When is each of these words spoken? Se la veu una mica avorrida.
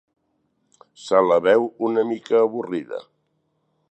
Se 1.01 1.19
la 1.25 1.37
veu 1.49 1.69
una 1.89 2.07
mica 2.13 2.41
avorrida. 2.47 3.03